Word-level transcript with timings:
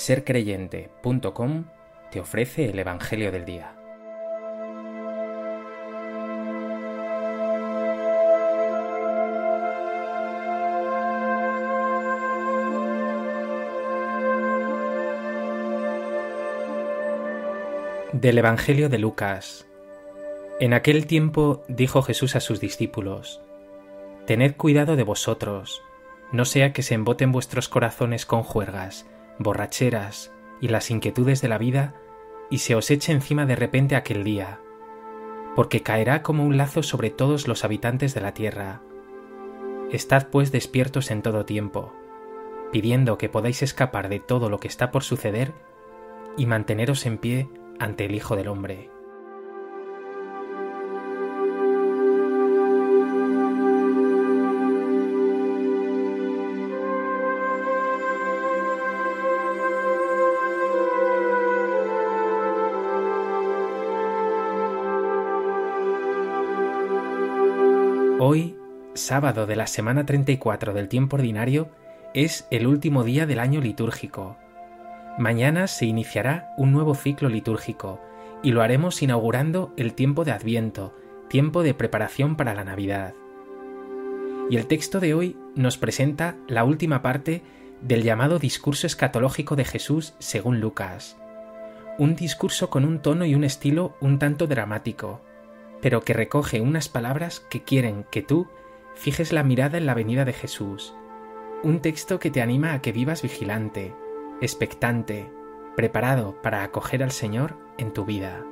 sercreyente.com 0.00 1.64
te 2.10 2.20
ofrece 2.20 2.70
el 2.70 2.78
Evangelio 2.78 3.30
del 3.30 3.44
Día. 3.44 3.76
Del 18.12 18.38
Evangelio 18.38 18.88
de 18.88 18.98
Lucas. 18.98 19.66
En 20.60 20.72
aquel 20.72 21.06
tiempo 21.06 21.62
dijo 21.68 22.00
Jesús 22.00 22.36
a 22.36 22.40
sus 22.40 22.58
discípulos, 22.58 23.42
Tened 24.26 24.56
cuidado 24.56 24.96
de 24.96 25.02
vosotros, 25.02 25.82
no 26.32 26.46
sea 26.46 26.72
que 26.72 26.82
se 26.82 26.94
emboten 26.94 27.32
vuestros 27.32 27.68
corazones 27.68 28.24
con 28.24 28.42
juergas, 28.42 29.04
borracheras 29.40 30.32
y 30.60 30.68
las 30.68 30.90
inquietudes 30.90 31.40
de 31.40 31.48
la 31.48 31.58
vida, 31.58 31.94
y 32.50 32.58
se 32.58 32.74
os 32.74 32.90
eche 32.90 33.12
encima 33.12 33.46
de 33.46 33.56
repente 33.56 33.96
aquel 33.96 34.22
día, 34.22 34.60
porque 35.56 35.82
caerá 35.82 36.22
como 36.22 36.44
un 36.44 36.58
lazo 36.58 36.82
sobre 36.82 37.10
todos 37.10 37.48
los 37.48 37.64
habitantes 37.64 38.14
de 38.14 38.20
la 38.20 38.34
tierra. 38.34 38.82
Estad 39.90 40.28
pues 40.28 40.52
despiertos 40.52 41.10
en 41.10 41.22
todo 41.22 41.46
tiempo, 41.46 41.94
pidiendo 42.70 43.16
que 43.16 43.30
podáis 43.30 43.62
escapar 43.62 44.08
de 44.10 44.20
todo 44.20 44.50
lo 44.50 44.60
que 44.60 44.68
está 44.68 44.90
por 44.90 45.02
suceder 45.02 45.54
y 46.36 46.46
manteneros 46.46 47.06
en 47.06 47.18
pie 47.18 47.48
ante 47.78 48.04
el 48.04 48.14
Hijo 48.14 48.36
del 48.36 48.48
Hombre. 48.48 48.90
Sábado 69.10 69.48
de 69.48 69.56
la 69.56 69.66
semana 69.66 70.06
34 70.06 70.72
del 70.72 70.86
tiempo 70.86 71.16
ordinario, 71.16 71.68
es 72.14 72.46
el 72.52 72.68
último 72.68 73.02
día 73.02 73.26
del 73.26 73.40
año 73.40 73.60
litúrgico. 73.60 74.36
Mañana 75.18 75.66
se 75.66 75.84
iniciará 75.84 76.54
un 76.56 76.70
nuevo 76.70 76.94
ciclo 76.94 77.28
litúrgico 77.28 78.00
y 78.44 78.52
lo 78.52 78.62
haremos 78.62 79.02
inaugurando 79.02 79.74
el 79.76 79.94
tiempo 79.94 80.24
de 80.24 80.30
Adviento, 80.30 80.94
tiempo 81.28 81.64
de 81.64 81.74
preparación 81.74 82.36
para 82.36 82.54
la 82.54 82.62
Navidad. 82.62 83.14
Y 84.48 84.56
el 84.56 84.68
texto 84.68 85.00
de 85.00 85.12
hoy 85.12 85.36
nos 85.56 85.76
presenta 85.76 86.36
la 86.46 86.62
última 86.62 87.02
parte 87.02 87.42
del 87.80 88.04
llamado 88.04 88.38
discurso 88.38 88.86
escatológico 88.86 89.56
de 89.56 89.64
Jesús 89.64 90.14
según 90.20 90.60
Lucas. 90.60 91.16
Un 91.98 92.14
discurso 92.14 92.70
con 92.70 92.84
un 92.84 93.02
tono 93.02 93.24
y 93.24 93.34
un 93.34 93.42
estilo 93.42 93.96
un 94.00 94.20
tanto 94.20 94.46
dramático, 94.46 95.20
pero 95.82 96.02
que 96.02 96.12
recoge 96.12 96.60
unas 96.60 96.88
palabras 96.88 97.40
que 97.50 97.64
quieren 97.64 98.06
que 98.12 98.22
tú 98.22 98.46
fijes 98.94 99.32
la 99.32 99.42
mirada 99.42 99.78
en 99.78 99.86
la 99.86 99.94
venida 99.94 100.24
de 100.24 100.32
Jesús. 100.32 100.94
Un 101.62 101.80
texto 101.80 102.18
que 102.18 102.30
te 102.30 102.42
anima 102.42 102.72
a 102.72 102.82
que 102.82 102.92
vivas 102.92 103.22
vigilante, 103.22 103.94
expectante, 104.40 105.30
preparado 105.76 106.40
para 106.42 106.62
acoger 106.62 107.02
al 107.02 107.10
Señor 107.10 107.56
en 107.78 107.92
tu 107.92 108.04
vida. 108.04 108.44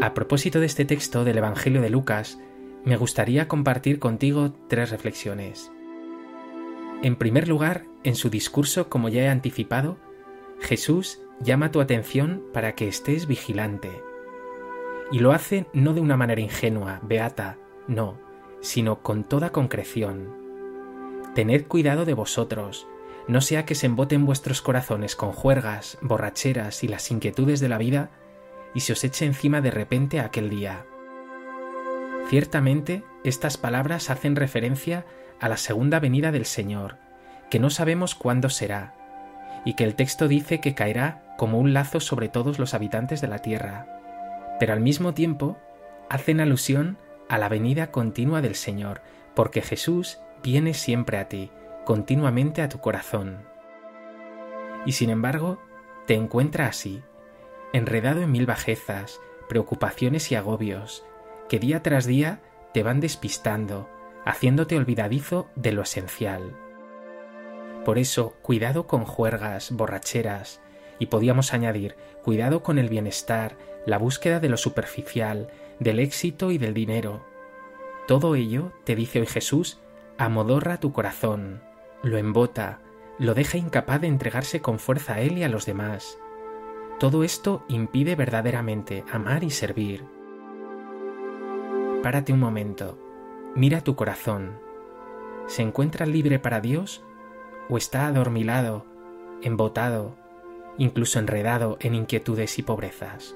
A 0.00 0.14
propósito 0.14 0.60
de 0.60 0.66
este 0.66 0.84
texto 0.84 1.24
del 1.24 1.38
Evangelio 1.38 1.82
de 1.82 1.90
Lucas, 1.90 2.38
me 2.84 2.96
gustaría 2.96 3.48
compartir 3.48 3.98
contigo 3.98 4.54
tres 4.68 4.90
reflexiones. 4.90 5.70
En 7.02 7.16
primer 7.16 7.48
lugar, 7.48 7.84
en 8.04 8.14
su 8.14 8.30
discurso, 8.30 8.88
como 8.88 9.08
ya 9.08 9.22
he 9.22 9.28
anticipado, 9.28 9.98
Jesús 10.60 11.20
llama 11.40 11.70
tu 11.70 11.80
atención 11.80 12.44
para 12.52 12.74
que 12.74 12.88
estés 12.88 13.26
vigilante. 13.26 14.02
Y 15.10 15.20
lo 15.20 15.32
hace 15.32 15.66
no 15.72 15.94
de 15.94 16.00
una 16.00 16.16
manera 16.16 16.40
ingenua, 16.40 17.00
beata, 17.02 17.58
no, 17.86 18.18
sino 18.60 19.02
con 19.02 19.24
toda 19.24 19.50
concreción. 19.50 20.34
Tened 21.34 21.66
cuidado 21.66 22.04
de 22.04 22.14
vosotros, 22.14 22.86
no 23.26 23.40
sea 23.40 23.64
que 23.64 23.74
se 23.74 23.86
emboten 23.86 24.26
vuestros 24.26 24.62
corazones 24.62 25.14
con 25.14 25.32
juergas, 25.32 25.98
borracheras 26.00 26.82
y 26.82 26.88
las 26.88 27.10
inquietudes 27.10 27.60
de 27.60 27.68
la 27.68 27.78
vida, 27.78 28.10
y 28.74 28.80
se 28.80 28.92
os 28.92 29.04
eche 29.04 29.24
encima 29.24 29.60
de 29.60 29.70
repente 29.70 30.20
aquel 30.20 30.50
día. 30.50 30.84
Ciertamente, 32.28 33.04
estas 33.24 33.56
palabras 33.56 34.10
hacen 34.10 34.36
referencia 34.36 35.06
a 35.40 35.48
la 35.48 35.56
segunda 35.56 36.00
venida 36.00 36.32
del 36.32 36.44
Señor, 36.44 36.96
que 37.50 37.58
no 37.58 37.70
sabemos 37.70 38.14
cuándo 38.14 38.50
será, 38.50 38.94
y 39.64 39.74
que 39.74 39.84
el 39.84 39.94
texto 39.94 40.28
dice 40.28 40.60
que 40.60 40.74
caerá 40.74 41.27
como 41.38 41.60
un 41.60 41.72
lazo 41.72 42.00
sobre 42.00 42.28
todos 42.28 42.58
los 42.58 42.74
habitantes 42.74 43.20
de 43.20 43.28
la 43.28 43.38
tierra, 43.38 43.86
pero 44.58 44.72
al 44.72 44.80
mismo 44.80 45.14
tiempo 45.14 45.56
hacen 46.10 46.40
alusión 46.40 46.98
a 47.28 47.38
la 47.38 47.48
venida 47.48 47.92
continua 47.92 48.42
del 48.42 48.56
Señor, 48.56 49.02
porque 49.36 49.62
Jesús 49.62 50.18
viene 50.42 50.74
siempre 50.74 51.16
a 51.16 51.28
ti, 51.28 51.52
continuamente 51.84 52.60
a 52.60 52.68
tu 52.68 52.80
corazón. 52.80 53.46
Y 54.84 54.92
sin 54.92 55.10
embargo, 55.10 55.60
te 56.08 56.14
encuentra 56.14 56.66
así, 56.66 57.04
enredado 57.72 58.20
en 58.20 58.32
mil 58.32 58.44
bajezas, 58.44 59.20
preocupaciones 59.48 60.32
y 60.32 60.34
agobios, 60.34 61.04
que 61.48 61.60
día 61.60 61.84
tras 61.84 62.04
día 62.04 62.40
te 62.74 62.82
van 62.82 62.98
despistando, 62.98 63.88
haciéndote 64.24 64.76
olvidadizo 64.76 65.48
de 65.54 65.70
lo 65.70 65.82
esencial. 65.82 66.56
Por 67.84 67.96
eso, 67.96 68.34
cuidado 68.42 68.88
con 68.88 69.04
juergas, 69.04 69.70
borracheras, 69.70 70.60
y 70.98 71.06
podíamos 71.06 71.52
añadir, 71.52 71.96
cuidado 72.22 72.62
con 72.62 72.78
el 72.78 72.88
bienestar, 72.88 73.56
la 73.86 73.98
búsqueda 73.98 74.40
de 74.40 74.48
lo 74.48 74.56
superficial, 74.56 75.48
del 75.78 75.98
éxito 75.98 76.50
y 76.50 76.58
del 76.58 76.74
dinero. 76.74 77.24
Todo 78.06 78.34
ello, 78.34 78.72
te 78.84 78.96
dice 78.96 79.20
hoy 79.20 79.26
Jesús, 79.26 79.78
amodorra 80.16 80.80
tu 80.80 80.92
corazón, 80.92 81.62
lo 82.02 82.18
embota, 82.18 82.80
lo 83.18 83.34
deja 83.34 83.58
incapaz 83.58 84.00
de 84.00 84.08
entregarse 84.08 84.60
con 84.60 84.78
fuerza 84.78 85.14
a 85.14 85.20
Él 85.20 85.38
y 85.38 85.44
a 85.44 85.48
los 85.48 85.66
demás. 85.66 86.18
Todo 86.98 87.22
esto 87.22 87.64
impide 87.68 88.16
verdaderamente 88.16 89.04
amar 89.12 89.44
y 89.44 89.50
servir. 89.50 90.04
Párate 92.02 92.32
un 92.32 92.40
momento 92.40 92.98
Mira 93.54 93.80
tu 93.80 93.96
corazón. 93.96 94.60
¿Se 95.46 95.62
encuentra 95.62 96.06
libre 96.06 96.38
para 96.38 96.60
Dios 96.60 97.02
o 97.68 97.76
está 97.76 98.06
adormilado, 98.06 98.84
embotado, 99.42 100.14
incluso 100.78 101.18
enredado 101.18 101.76
en 101.80 101.94
inquietudes 101.94 102.58
y 102.58 102.62
pobrezas? 102.62 103.34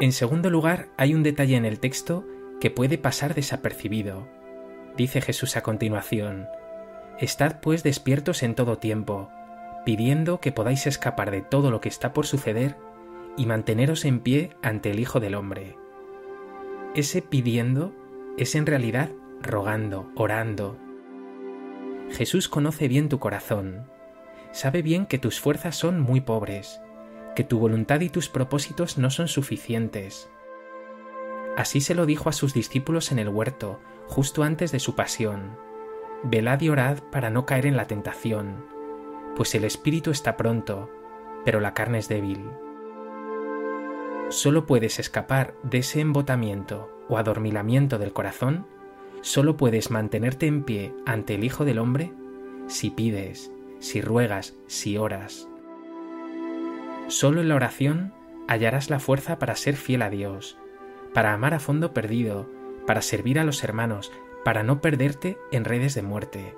En 0.00 0.12
segundo 0.12 0.50
lugar, 0.50 0.88
hay 0.96 1.14
un 1.14 1.22
detalle 1.22 1.56
en 1.56 1.64
el 1.64 1.78
texto 1.78 2.26
que 2.60 2.70
puede 2.70 2.98
pasar 2.98 3.34
desapercibido 3.34 4.26
Dice 4.96 5.20
Jesús 5.20 5.56
a 5.56 5.62
continuación, 5.62 6.48
Estad 7.18 7.60
pues 7.60 7.82
despiertos 7.82 8.42
en 8.42 8.54
todo 8.54 8.78
tiempo, 8.78 9.30
pidiendo 9.84 10.40
que 10.40 10.52
podáis 10.52 10.86
escapar 10.86 11.30
de 11.30 11.42
todo 11.42 11.70
lo 11.70 11.80
que 11.80 11.88
está 11.88 12.12
por 12.12 12.26
suceder 12.26 12.76
y 13.36 13.46
manteneros 13.46 14.04
en 14.04 14.20
pie 14.20 14.50
ante 14.62 14.90
el 14.90 15.00
Hijo 15.00 15.20
del 15.20 15.34
Hombre. 15.34 15.76
Ese 16.94 17.22
pidiendo 17.22 17.92
es 18.36 18.54
en 18.54 18.66
realidad 18.66 19.10
rogando, 19.40 20.10
orando. 20.16 20.76
Jesús 22.10 22.48
conoce 22.48 22.88
bien 22.88 23.08
tu 23.08 23.18
corazón, 23.18 23.88
sabe 24.52 24.82
bien 24.82 25.06
que 25.06 25.18
tus 25.18 25.40
fuerzas 25.40 25.76
son 25.76 26.00
muy 26.00 26.20
pobres, 26.20 26.80
que 27.36 27.44
tu 27.44 27.58
voluntad 27.58 28.00
y 28.00 28.08
tus 28.08 28.28
propósitos 28.28 28.98
no 28.98 29.10
son 29.10 29.28
suficientes. 29.28 30.28
Así 31.56 31.80
se 31.80 31.94
lo 31.94 32.06
dijo 32.06 32.28
a 32.28 32.32
sus 32.32 32.54
discípulos 32.54 33.12
en 33.12 33.18
el 33.18 33.28
huerto, 33.28 33.80
justo 34.06 34.42
antes 34.42 34.72
de 34.72 34.80
su 34.80 34.94
pasión. 34.94 35.56
Velad 36.22 36.60
y 36.60 36.68
orad 36.68 36.98
para 37.10 37.30
no 37.30 37.46
caer 37.46 37.66
en 37.66 37.76
la 37.76 37.86
tentación, 37.86 38.66
pues 39.36 39.54
el 39.54 39.64
espíritu 39.64 40.10
está 40.10 40.36
pronto, 40.36 40.90
pero 41.44 41.60
la 41.60 41.74
carne 41.74 41.98
es 41.98 42.08
débil. 42.08 42.44
Solo 44.28 44.66
puedes 44.66 44.98
escapar 44.98 45.54
de 45.62 45.78
ese 45.78 46.00
embotamiento 46.00 46.90
o 47.08 47.18
adormilamiento 47.18 47.98
del 47.98 48.12
corazón, 48.12 48.66
solo 49.22 49.56
puedes 49.56 49.90
mantenerte 49.90 50.46
en 50.46 50.62
pie 50.62 50.94
ante 51.04 51.34
el 51.34 51.44
Hijo 51.44 51.64
del 51.64 51.78
Hombre 51.78 52.12
si 52.68 52.90
pides, 52.90 53.50
si 53.80 54.00
ruegas, 54.00 54.54
si 54.66 54.96
oras. 54.96 55.48
Solo 57.08 57.40
en 57.40 57.48
la 57.48 57.56
oración 57.56 58.12
hallarás 58.46 58.90
la 58.90 59.00
fuerza 59.00 59.38
para 59.38 59.56
ser 59.56 59.76
fiel 59.76 60.02
a 60.02 60.10
Dios, 60.10 60.56
para 61.12 61.32
amar 61.32 61.54
a 61.54 61.58
fondo 61.58 61.92
perdido, 61.92 62.48
para 62.86 63.02
servir 63.02 63.40
a 63.40 63.44
los 63.44 63.64
hermanos, 63.64 64.12
para 64.44 64.62
no 64.62 64.80
perderte 64.80 65.36
en 65.50 65.64
redes 65.64 65.94
de 65.94 66.02
muerte. 66.02 66.54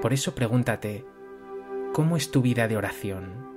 Por 0.00 0.12
eso 0.12 0.32
pregúntate, 0.32 1.04
¿cómo 1.92 2.16
es 2.16 2.30
tu 2.30 2.40
vida 2.40 2.68
de 2.68 2.76
oración? 2.76 3.48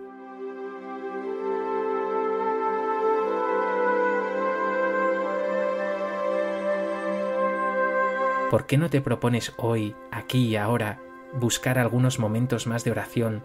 ¿Por 8.50 8.66
qué 8.66 8.78
no 8.78 8.90
te 8.90 9.02
propones 9.02 9.54
hoy, 9.58 9.96
aquí 10.12 10.48
y 10.48 10.56
ahora, 10.56 11.00
buscar 11.34 11.78
algunos 11.78 12.18
momentos 12.18 12.66
más 12.66 12.84
de 12.84 12.92
oración 12.92 13.44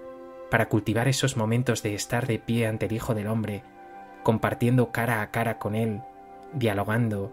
para 0.51 0.71
cultivar 0.71 1.07
esos 1.07 1.37
momentos 1.37 1.83
de 1.83 1.95
estar 1.95 2.27
de 2.27 2.39
pie 2.39 2.67
ante 2.67 2.87
el 2.87 2.93
Hijo 2.93 3.15
del 3.15 3.27
Hombre, 3.27 3.63
compartiendo 4.23 4.91
cara 4.91 5.21
a 5.21 5.31
cara 5.31 5.59
con 5.59 5.75
Él, 5.75 6.01
dialogando, 6.55 7.31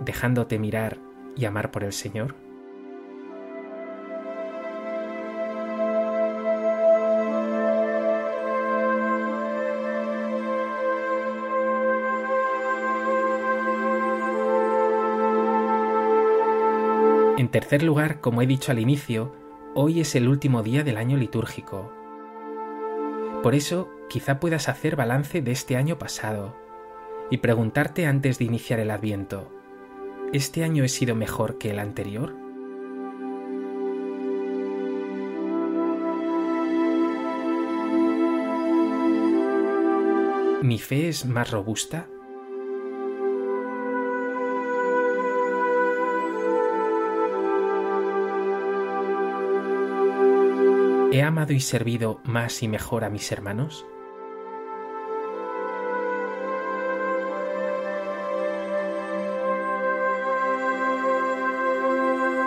dejándote 0.00 0.60
mirar 0.60 0.98
y 1.36 1.44
amar 1.44 1.72
por 1.72 1.82
el 1.82 1.92
Señor? 1.92 2.36
Tercer 17.52 17.82
lugar, 17.82 18.20
como 18.20 18.40
he 18.40 18.46
dicho 18.46 18.72
al 18.72 18.78
inicio, 18.78 19.30
hoy 19.74 20.00
es 20.00 20.14
el 20.16 20.26
último 20.26 20.62
día 20.62 20.82
del 20.82 20.96
año 20.96 21.18
litúrgico. 21.18 21.92
Por 23.42 23.54
eso, 23.54 23.90
quizá 24.08 24.40
puedas 24.40 24.70
hacer 24.70 24.96
balance 24.96 25.42
de 25.42 25.52
este 25.52 25.76
año 25.76 25.98
pasado 25.98 26.56
y 27.30 27.38
preguntarte 27.38 28.06
antes 28.06 28.38
de 28.38 28.46
iniciar 28.46 28.80
el 28.80 28.90
Adviento, 28.90 29.52
¿este 30.32 30.64
año 30.64 30.82
he 30.82 30.88
sido 30.88 31.14
mejor 31.14 31.58
que 31.58 31.70
el 31.70 31.78
anterior? 31.78 32.34
¿Mi 40.62 40.78
fe 40.78 41.08
es 41.08 41.26
más 41.26 41.50
robusta? 41.50 42.06
¿He 51.14 51.22
amado 51.22 51.52
y 51.52 51.60
servido 51.60 52.22
más 52.24 52.62
y 52.62 52.68
mejor 52.68 53.04
a 53.04 53.10
mis 53.10 53.30
hermanos? 53.32 53.84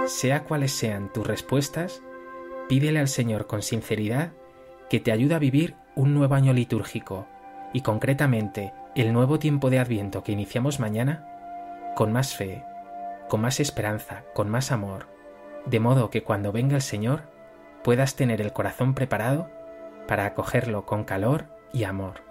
Sea 0.08 0.46
cuales 0.46 0.72
sean 0.72 1.14
tus 1.14 1.28
respuestas, 1.28 2.02
pídele 2.68 2.98
al 2.98 3.08
Señor 3.08 3.46
con 3.46 3.62
sinceridad 3.62 4.34
que 4.90 5.00
te 5.00 5.12
ayude 5.12 5.36
a 5.36 5.40
vivir 5.40 5.76
un 5.96 6.16
nuevo 6.16 6.34
año 6.34 6.52
litúrgico 6.52 7.28
y 7.72 7.82
concretamente 7.82 8.74
el 8.96 9.14
nuevo 9.14 9.38
tiempo 9.38 9.70
de 9.70 9.78
Adviento 9.78 10.24
que 10.24 10.32
iniciamos 10.32 10.80
mañana 10.80 11.94
con 11.96 12.12
más 12.12 12.34
fe, 12.34 12.64
con 13.30 13.42
más 13.42 13.60
esperanza, 13.60 14.24
con 14.34 14.50
más 14.50 14.72
amor, 14.72 15.06
de 15.68 15.80
modo 15.80 16.10
que 16.10 16.24
cuando 16.24 16.52
venga 16.52 16.78
el 16.78 16.82
Señor 16.82 17.35
puedas 17.86 18.16
tener 18.16 18.42
el 18.42 18.52
corazón 18.52 18.96
preparado 18.96 19.48
para 20.08 20.26
acogerlo 20.26 20.88
con 20.88 21.04
calor 21.04 21.46
y 21.72 21.84
amor. 21.84 22.24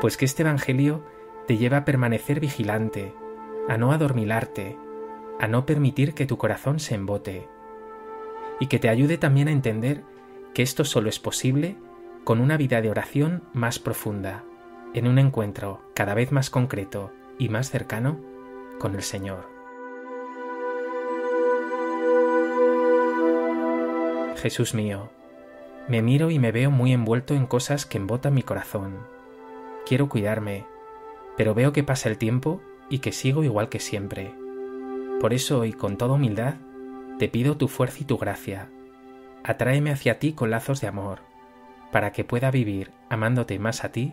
Pues 0.00 0.16
que 0.16 0.24
este 0.24 0.42
Evangelio 0.42 1.04
te 1.48 1.56
lleva 1.56 1.78
a 1.78 1.84
permanecer 1.84 2.38
vigilante, 2.38 3.12
a 3.68 3.76
no 3.76 3.90
adormilarte, 3.90 4.78
a 5.40 5.48
no 5.48 5.66
permitir 5.66 6.14
que 6.14 6.24
tu 6.24 6.38
corazón 6.38 6.78
se 6.78 6.94
embote, 6.94 7.48
y 8.60 8.68
que 8.68 8.78
te 8.78 8.88
ayude 8.88 9.18
también 9.18 9.48
a 9.48 9.52
entender 9.52 10.04
que 10.54 10.62
esto 10.62 10.84
solo 10.84 11.08
es 11.08 11.18
posible 11.18 11.76
con 12.22 12.40
una 12.40 12.56
vida 12.56 12.80
de 12.82 12.90
oración 12.90 13.42
más 13.52 13.80
profunda, 13.80 14.44
en 14.94 15.08
un 15.08 15.18
encuentro 15.18 15.82
cada 15.92 16.14
vez 16.14 16.30
más 16.30 16.50
concreto 16.50 17.10
y 17.38 17.48
más 17.48 17.70
cercano 17.70 18.18
con 18.78 18.94
el 18.94 19.02
Señor. 19.02 19.48
Jesús 24.36 24.74
mío, 24.74 25.10
me 25.88 26.02
miro 26.02 26.30
y 26.30 26.38
me 26.38 26.52
veo 26.52 26.70
muy 26.70 26.92
envuelto 26.92 27.34
en 27.34 27.46
cosas 27.46 27.86
que 27.86 27.98
embotan 27.98 28.34
mi 28.34 28.42
corazón. 28.42 28.98
Quiero 29.86 30.08
cuidarme, 30.08 30.66
pero 31.36 31.54
veo 31.54 31.72
que 31.72 31.84
pasa 31.84 32.08
el 32.08 32.18
tiempo 32.18 32.60
y 32.88 32.98
que 32.98 33.12
sigo 33.12 33.44
igual 33.44 33.68
que 33.68 33.80
siempre. 33.80 34.34
Por 35.20 35.32
eso 35.32 35.64
y 35.64 35.72
con 35.72 35.96
toda 35.96 36.14
humildad 36.14 36.54
te 37.18 37.28
pido 37.28 37.56
tu 37.56 37.68
fuerza 37.68 37.98
y 38.00 38.04
tu 38.04 38.18
gracia. 38.18 38.68
Atráeme 39.44 39.92
hacia 39.92 40.18
ti 40.18 40.32
con 40.32 40.50
lazos 40.50 40.80
de 40.80 40.88
amor, 40.88 41.20
para 41.90 42.12
que 42.12 42.24
pueda 42.24 42.50
vivir 42.50 42.90
amándote 43.08 43.58
más 43.58 43.84
a 43.84 43.92
ti 43.92 44.12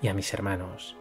y 0.00 0.08
a 0.08 0.14
mis 0.14 0.32
hermanos. 0.32 0.96